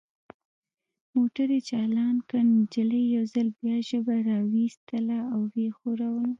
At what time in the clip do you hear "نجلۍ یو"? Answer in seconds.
2.55-3.23